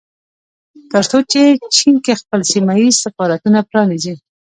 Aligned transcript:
ترڅو 0.91 1.17
په 1.59 1.67
چين 1.77 1.95
کې 2.05 2.19
خپل 2.21 2.39
سيمه 2.51 2.73
ييز 2.81 2.95
سفارتونه 3.05 3.59
پرانيزي 3.69 4.13